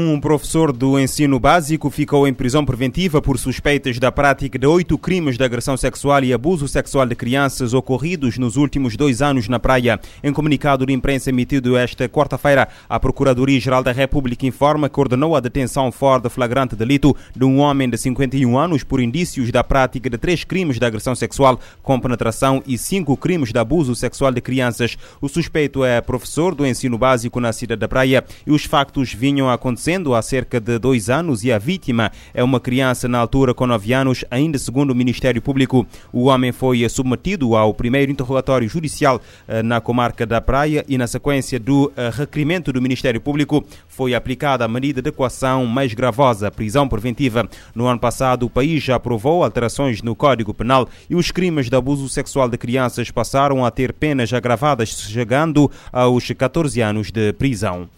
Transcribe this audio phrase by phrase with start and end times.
[0.00, 4.96] Um professor do ensino básico ficou em prisão preventiva por suspeitas da prática de oito
[4.96, 9.58] crimes de agressão sexual e abuso sexual de crianças ocorridos nos últimos dois anos na
[9.58, 9.98] praia.
[10.22, 15.40] Em comunicado de imprensa emitido esta quarta-feira, a Procuradoria-Geral da República informa que ordenou a
[15.40, 20.08] detenção fora de flagrante delito de um homem de 51 anos por indícios da prática
[20.08, 24.40] de três crimes de agressão sexual com penetração e cinco crimes de abuso sexual de
[24.40, 24.96] crianças.
[25.20, 29.48] O suspeito é professor do ensino básico na cidade da Praia e os factos vinham
[29.50, 33.18] a acontecer acontecendo há cerca de dois anos e a vítima é uma criança na
[33.18, 35.86] altura com nove anos, ainda segundo o Ministério Público.
[36.12, 41.06] O homem foi submetido ao primeiro interrogatório judicial eh, na comarca da Praia e, na
[41.06, 46.50] sequência do eh, requerimento do Ministério Público, foi aplicada a medida de equação mais gravosa,
[46.50, 47.48] prisão preventiva.
[47.74, 51.76] No ano passado, o país já aprovou alterações no Código Penal e os crimes de
[51.76, 57.88] abuso sexual de crianças passaram a ter penas agravadas, chegando aos 14 anos de prisão.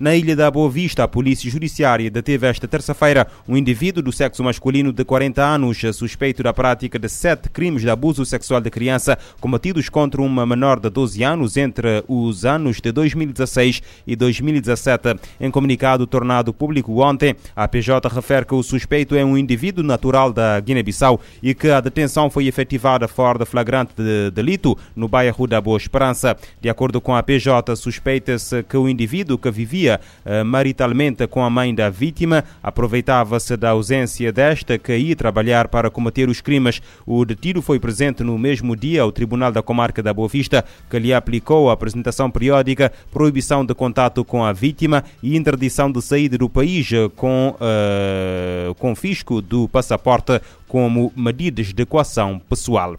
[0.00, 4.42] Na ilha da Boa Vista, a Polícia Judiciária deteve esta terça-feira um indivíduo do sexo
[4.42, 9.18] masculino de 40 anos, suspeito da prática de sete crimes de abuso sexual de criança
[9.42, 15.20] cometidos contra uma menor de 12 anos entre os anos de 2016 e 2017.
[15.38, 20.32] Em comunicado tornado público ontem, a PJ refere que o suspeito é um indivíduo natural
[20.32, 25.46] da Guiné-Bissau e que a detenção foi efetivada fora de flagrante de delito no bairro
[25.46, 26.34] da Boa Esperança.
[26.58, 31.50] De acordo com a PJ, suspeita-se que o indivíduo que vivia uh, maritalmente com a
[31.50, 36.82] mãe da vítima, aproveitava-se da ausência desta que ia trabalhar para combater os crimes.
[37.06, 40.98] O detido foi presente no mesmo dia ao Tribunal da Comarca da Boa Vista, que
[40.98, 46.36] lhe aplicou a apresentação periódica, proibição de contato com a vítima e interdição de saída
[46.38, 52.96] do país com uh, confisco do passaporte como medidas de coação pessoal.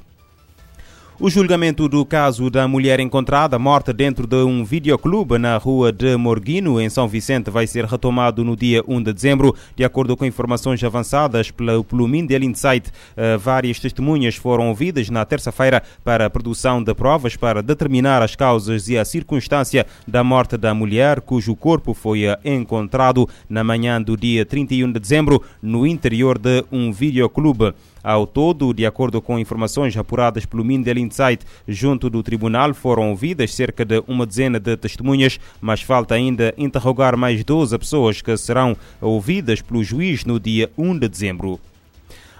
[1.23, 6.17] O julgamento do caso da mulher encontrada morta dentro de um videoclube na rua de
[6.17, 9.55] Morguino, em São Vicente, vai ser retomado no dia 1 de dezembro.
[9.75, 15.23] De acordo com informações avançadas pelo, pelo Mindel Insight, uh, várias testemunhas foram ouvidas na
[15.23, 20.57] terça-feira para a produção de provas para determinar as causas e a circunstância da morte
[20.57, 25.85] da mulher, cujo corpo foi eh, encontrado na manhã do dia 31 de dezembro no
[25.85, 27.75] interior de um videoclube.
[28.03, 33.53] Ao todo, de acordo com informações apuradas pelo Mindel Insight, junto do tribunal foram ouvidas
[33.53, 38.75] cerca de uma dezena de testemunhas, mas falta ainda interrogar mais 12 pessoas que serão
[38.99, 41.59] ouvidas pelo juiz no dia 1 de dezembro.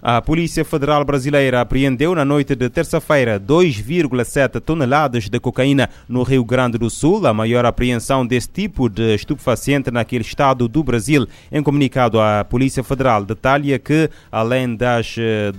[0.04, 6.44] A Polícia Federal Brasileira apreendeu na noite de terça-feira 2,7 toneladas de cocaína no Rio
[6.44, 11.28] Grande do Sul, a maior apreensão desse tipo de estupefaciente naquele estado do Brasil.
[11.52, 15.52] Em comunicado, a Polícia Federal detalha que, além das, eh,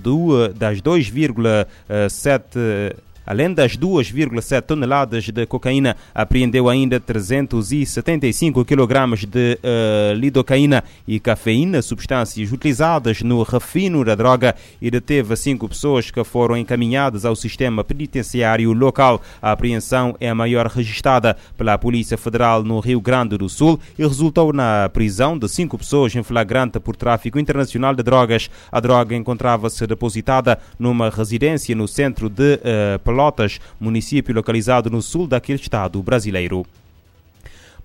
[0.57, 2.93] das 2,7
[3.25, 11.81] Além das 2,7 toneladas de cocaína, apreendeu ainda 375 kg de uh, lidocaína e cafeína,
[11.81, 17.83] substâncias utilizadas no refino da droga, e deteve cinco pessoas que foram encaminhadas ao sistema
[17.83, 19.21] penitenciário local.
[19.41, 24.03] A apreensão é a maior registrada pela Polícia Federal no Rio Grande do Sul e
[24.03, 28.49] resultou na prisão de cinco pessoas em flagrante por tráfico internacional de drogas.
[28.71, 35.27] A droga encontrava-se depositada numa residência no centro de uh, Pelotas, município localizado no sul
[35.27, 36.65] daquele estado brasileiro.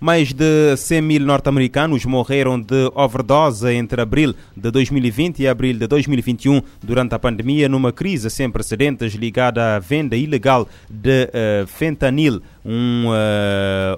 [0.01, 5.89] Mais de 100 mil norte-americanos morreram de overdose entre abril de 2020 e abril de
[5.89, 12.41] 2021 durante a pandemia, numa crise sem precedentes ligada à venda ilegal de uh, fentanil,
[12.71, 13.97] um uh,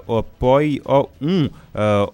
[1.21, 1.51] um uh,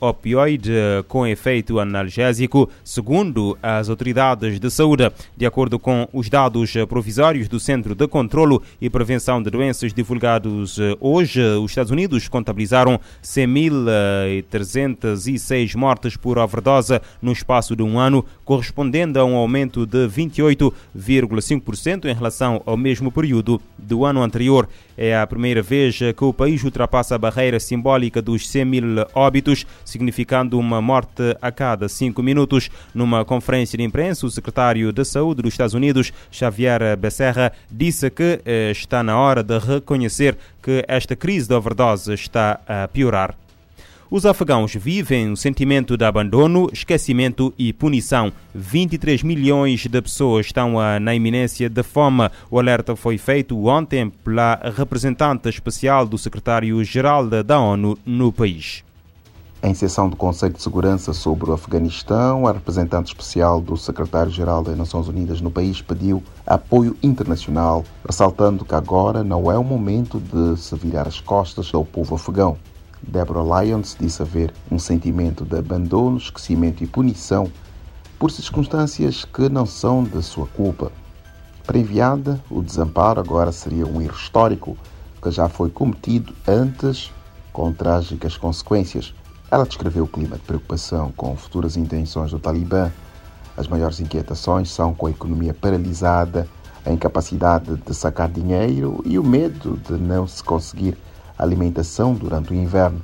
[0.00, 0.72] opioide
[1.06, 5.12] com efeito analgésico, segundo as autoridades de saúde.
[5.37, 10.78] De acordo com os dados provisórios do Centro de Controlo e Prevenção de Doenças divulgados
[10.99, 19.20] hoje, os Estados Unidos contabilizaram 100.306 mortes por overdose no espaço de um ano, correspondendo
[19.20, 24.67] a um aumento de 28,5% em relação ao mesmo período do ano anterior.
[24.96, 28.84] É a primeira vez que o país ultrapassa a barreira simbólica dos 100 mil
[29.14, 32.70] óbitos, significando uma morte a cada cinco minutos.
[32.94, 38.40] Numa conferência de imprensa, o secretário de Saúde dos Estados Unidos, Xavier Becerra, disse que
[38.44, 43.45] eh, está na hora de reconhecer que esta crise de overdose está a piorar.
[44.08, 48.32] Os afegãos vivem o sentimento de abandono, esquecimento e punição.
[48.55, 52.31] 23 milhões de pessoas estão na iminência de fome.
[52.49, 58.85] O alerta foi feito ontem pela representante especial do secretário-geral da ONU no país.
[59.61, 64.79] Em sessão do Conselho de Segurança sobre o Afeganistão, a representante especial do secretário-geral das
[64.79, 70.61] Nações Unidas no país pediu apoio internacional, ressaltando que agora não é o momento de
[70.61, 72.56] se virar as costas ao povo afegão.
[73.02, 77.50] Deborah Lyons disse haver um sentimento de abandono, esquecimento e punição
[78.19, 80.90] por circunstâncias que não são de sua culpa.
[81.66, 84.76] Para enviada, o desamparo agora seria um erro histórico
[85.20, 87.12] que já foi cometido antes
[87.52, 89.12] com trágicas consequências.
[89.50, 92.90] Ela descreveu o clima de preocupação com futuras intenções do Talibã.
[93.56, 96.49] As maiores inquietações são com a economia paralisada,
[96.84, 100.96] a incapacidade de sacar dinheiro e o medo de não se conseguir
[101.38, 103.00] alimentação durante o inverno.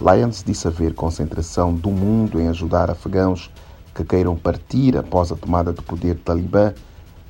[0.00, 3.50] Lyons disse haver concentração do mundo em ajudar afegãos
[3.94, 6.72] que queiram partir após a tomada do poder do Talibã,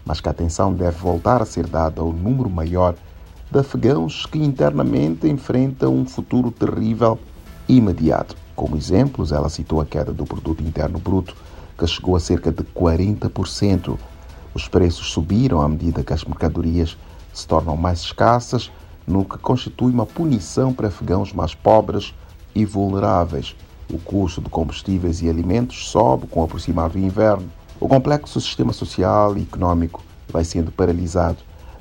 [0.05, 2.95] mas que a atenção deve voltar a ser dada ao número maior
[3.51, 7.19] de afegãos que internamente enfrentam um futuro terrível
[7.67, 8.37] e imediato.
[8.55, 11.35] Como exemplos, ela citou a queda do produto interno bruto,
[11.79, 13.99] que chegou a cerca de 40%.
[14.53, 16.99] Os preços subiram à medida que as mercadorias
[17.33, 18.71] se tornam mais escassas,
[19.09, 22.15] no que constitui uma punição para afegãos mais pobres
[22.55, 23.57] e vulneráveis.
[23.91, 27.51] O custo de combustíveis e alimentos sobe com o aproximar do inverno.
[27.81, 31.39] O complexo sistema social e econômico vai sendo paralisado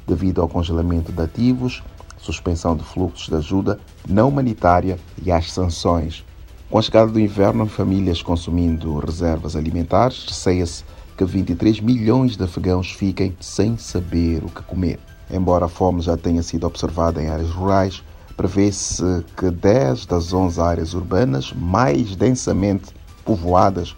[0.07, 1.83] devido ao congelamento de ativos,
[2.17, 3.77] suspensão de fluxos de ajuda
[4.07, 6.23] não humanitária e às sanções.
[6.69, 10.85] Com a chegada do inverno, famílias consumindo reservas alimentares, receia-se
[11.17, 14.99] que 23 milhões de afegãos fiquem sem saber o que comer.
[15.29, 18.03] Embora a fome já tenha sido observada em áreas rurais,
[18.35, 19.03] prevê-se
[19.35, 22.93] que 10 das 11 áreas urbanas mais densamente
[23.25, 23.95] povoadas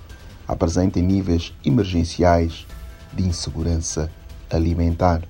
[0.47, 2.65] apresentem níveis emergenciais
[3.13, 4.11] de insegurança
[4.49, 5.21] alimentar.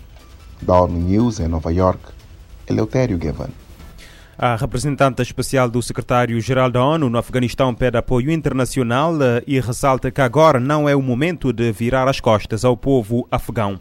[0.61, 1.99] Da ONU News, em Nova York,
[2.67, 3.49] Eleutério Gavan.
[4.37, 10.09] A representante especial do secretário-geral da ONU no Afeganistão pede apoio internacional eh, e ressalta
[10.11, 13.77] que agora não é o momento de virar as costas ao povo afegão.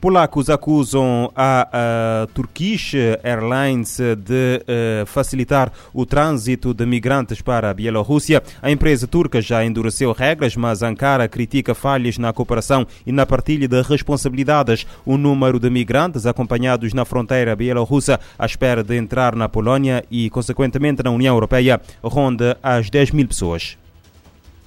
[0.00, 7.74] Polacos acusam a, a Turkish Airlines de uh, facilitar o trânsito de migrantes para a
[7.74, 8.40] Bielorrússia.
[8.62, 13.66] A empresa turca já endureceu regras, mas Ankara critica falhas na cooperação e na partilha
[13.66, 14.86] de responsabilidades.
[15.04, 20.30] O número de migrantes acompanhados na fronteira bielorrussa à espera de entrar na Polónia e,
[20.30, 23.76] consequentemente, na União Europeia ronda as 10 mil pessoas.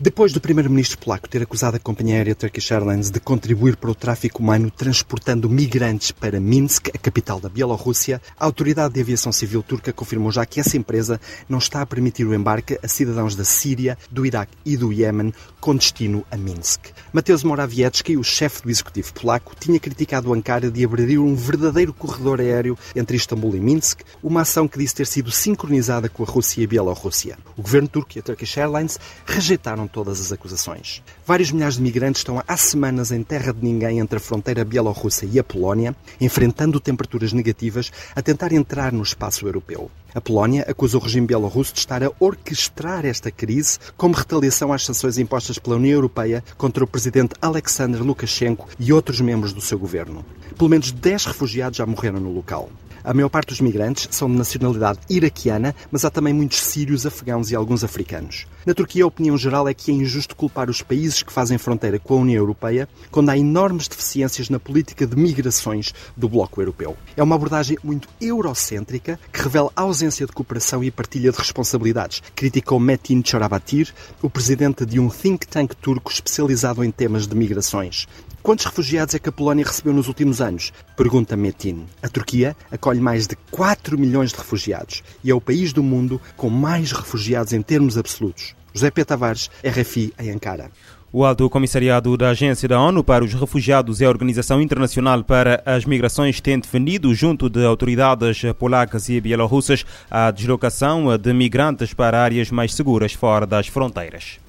[0.03, 3.93] Depois do primeiro-ministro polaco ter acusado a companhia aérea Turkish Airlines de contribuir para o
[3.93, 9.61] tráfico humano transportando migrantes para Minsk, a capital da Bielorrússia, a autoridade de aviação civil
[9.61, 13.43] turca confirmou já que essa empresa não está a permitir o embarque a cidadãos da
[13.43, 16.87] Síria, do Iraque e do Iémen com destino a Minsk.
[17.13, 22.41] Mateusz Morawiecki, o chefe do executivo polaco, tinha criticado Ankara de abrir um verdadeiro corredor
[22.41, 26.61] aéreo entre Istambul e Minsk, uma ação que disse ter sido sincronizada com a Rússia
[26.61, 27.37] e a Bielorrússia.
[27.55, 31.03] O governo turco e a Turkish Airlines rejeitaram todas as acusações.
[31.25, 35.25] Vários milhares de migrantes estão há semanas em terra de ninguém entre a fronteira bielorrussa
[35.25, 39.91] e a Polónia, enfrentando temperaturas negativas, a tentar entrar no espaço europeu.
[40.13, 44.83] A Polónia acusa o regime bielorrusso de estar a orquestrar esta crise como retaliação às
[44.83, 49.79] sanções impostas pela União Europeia contra o presidente Alexander Lukashenko e outros membros do seu
[49.79, 50.25] governo.
[50.57, 52.69] Pelo menos 10 refugiados já morreram no local.
[53.03, 57.49] A maior parte dos migrantes são de nacionalidade iraquiana, mas há também muitos sírios, afegãos
[57.49, 58.45] e alguns africanos.
[58.65, 61.97] Na Turquia, a opinião geral é que é injusto culpar os países que fazem fronteira
[61.97, 66.95] com a União Europeia quando há enormes deficiências na política de migrações do Bloco Europeu.
[67.17, 72.79] É uma abordagem muito eurocêntrica que revela ausência de cooperação e partilha de responsabilidades, criticou
[72.79, 78.07] Metin Çorabatir, o presidente de um think tank turco especializado em temas de migrações.
[78.43, 80.73] Quantos refugiados é que a Polónia recebeu nos últimos anos?
[80.97, 81.85] Pergunta Metin.
[82.01, 86.19] A Turquia acolhe mais de 4 milhões de refugiados e é o país do mundo
[86.35, 88.55] com mais refugiados em termos absolutos.
[88.73, 89.05] José P.
[89.05, 90.71] Tavares, RFI, em Ankara.
[91.13, 95.61] O Alto Comissariado da Agência da ONU para os Refugiados e a Organização Internacional para
[95.65, 102.23] as Migrações têm defendido, junto de autoridades polacas e bielorrussas, a deslocação de migrantes para
[102.23, 104.39] áreas mais seguras fora das fronteiras.